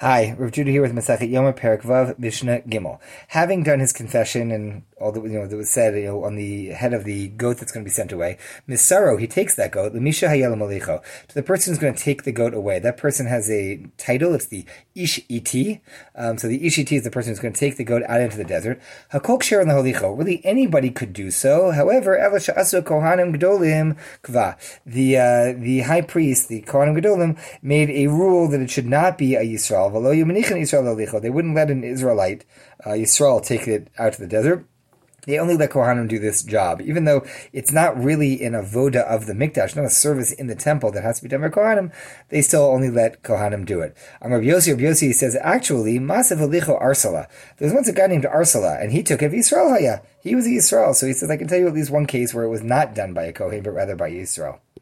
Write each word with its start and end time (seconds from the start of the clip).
Hi, 0.00 0.36
Rav 0.38 0.52
Judah 0.52 0.70
here 0.70 0.82
with 0.82 0.94
Masachet 0.94 1.28
Yom 1.28 1.52
Perak 1.54 1.82
Vav 1.82 2.16
Mishnah 2.20 2.60
Gimel. 2.60 3.00
Having 3.26 3.64
done 3.64 3.80
his 3.80 3.92
confession 3.92 4.52
and 4.52 4.84
all 5.00 5.10
that 5.10 5.24
you 5.24 5.30
know 5.30 5.44
that 5.44 5.56
was 5.56 5.70
said 5.70 5.96
you 5.96 6.04
know, 6.04 6.22
on 6.22 6.36
the 6.36 6.66
head 6.68 6.94
of 6.94 7.02
the 7.02 7.28
goat 7.30 7.56
that's 7.56 7.72
going 7.72 7.82
to 7.84 7.88
be 7.88 7.92
sent 7.92 8.12
away, 8.12 8.38
Misaro 8.68 9.18
he 9.18 9.26
takes 9.26 9.56
that 9.56 9.72
goat 9.72 9.94
Lemisha 9.94 10.28
Hayelam 10.28 10.58
Alicho 10.58 11.02
to 11.26 11.34
the 11.34 11.42
person 11.42 11.72
who's 11.72 11.80
going 11.80 11.94
to 11.94 12.00
take 12.00 12.22
the 12.22 12.30
goat 12.30 12.54
away. 12.54 12.78
That 12.78 12.96
person 12.96 13.26
has 13.26 13.50
a 13.50 13.84
title. 13.96 14.34
It's 14.34 14.46
the 14.46 14.64
Ish 14.94 15.18
Iti. 15.28 15.82
Um, 16.14 16.38
so 16.38 16.46
the 16.46 16.64
Ish 16.64 16.78
Iti 16.78 16.94
is 16.94 17.02
the 17.02 17.10
person 17.10 17.32
who's 17.32 17.40
going 17.40 17.54
to 17.54 17.58
take 17.58 17.76
the 17.76 17.82
goat 17.82 18.04
out 18.06 18.20
into 18.20 18.36
the 18.36 18.44
desert. 18.44 18.80
Hakok 19.12 19.40
the 19.40 19.72
Holicho. 19.72 20.16
Really, 20.16 20.40
anybody 20.44 20.90
could 20.90 21.12
do 21.12 21.32
so. 21.32 21.72
However, 21.72 22.16
Elisha 22.16 22.52
Asu 22.52 22.82
Kohanim 22.82 23.34
Gedolim 23.34 23.96
Kva. 24.22 24.56
The 24.86 25.18
uh, 25.18 25.54
the 25.58 25.80
high 25.80 26.02
priest, 26.02 26.48
the 26.48 26.62
Kohanim 26.62 26.96
Gedolim, 26.96 27.36
made 27.62 27.90
a 27.90 28.06
rule 28.06 28.46
that 28.46 28.60
it 28.60 28.70
should 28.70 28.86
not 28.86 29.18
be 29.18 29.34
a 29.34 29.42
Yisrael 29.42 29.87
they 29.90 31.30
wouldn't 31.30 31.54
let 31.54 31.70
an 31.70 31.84
Israelite, 31.84 32.44
uh, 32.84 32.90
Yisrael, 32.90 33.44
take 33.44 33.66
it 33.68 33.88
out 33.98 34.14
to 34.14 34.20
the 34.20 34.26
desert. 34.26 34.66
They 35.28 35.38
only 35.38 35.58
let 35.58 35.70
Kohanim 35.70 36.08
do 36.08 36.18
this 36.18 36.42
job, 36.42 36.80
even 36.80 37.04
though 37.04 37.22
it's 37.52 37.70
not 37.70 38.02
really 38.02 38.42
an 38.42 38.54
avoda 38.54 39.02
of 39.04 39.26
the 39.26 39.34
mikdash, 39.34 39.76
not 39.76 39.84
a 39.84 39.90
service 39.90 40.32
in 40.32 40.46
the 40.46 40.54
temple 40.54 40.90
that 40.92 41.02
has 41.02 41.18
to 41.18 41.22
be 41.22 41.28
done 41.28 41.42
by 41.42 41.50
Kohanim. 41.50 41.92
They 42.30 42.40
still 42.40 42.62
only 42.62 42.88
let 42.88 43.22
Kohanim 43.22 43.66
do 43.66 43.82
it. 43.82 43.94
Um, 44.22 44.32
Rabbi 44.32 44.46
Yossi, 44.46 44.70
Rabbi 44.70 44.84
Yossi 44.84 45.12
says 45.12 45.36
actually, 45.42 45.98
Masav 45.98 46.38
Alicho 46.38 46.80
Arsala. 46.80 47.26
There's 47.58 47.74
once 47.74 47.88
a 47.88 47.92
guy 47.92 48.06
named 48.06 48.24
Arsala, 48.24 48.80
and 48.82 48.90
he 48.90 49.02
took 49.02 49.20
it 49.20 49.32
Yisrael 49.32 49.68
Haya. 49.68 50.00
He 50.22 50.34
was 50.34 50.46
a 50.46 50.50
Yisrael, 50.50 50.94
so 50.94 51.06
he 51.06 51.12
says 51.12 51.30
I 51.30 51.36
can 51.36 51.46
tell 51.46 51.58
you 51.58 51.68
at 51.68 51.74
least 51.74 51.90
one 51.90 52.06
case 52.06 52.32
where 52.32 52.44
it 52.44 52.48
was 52.48 52.62
not 52.62 52.94
done 52.94 53.12
by 53.12 53.24
a 53.24 53.32
Kohen, 53.34 53.62
but 53.62 53.72
rather 53.72 53.96
by 53.96 54.10
Yisrael. 54.10 54.60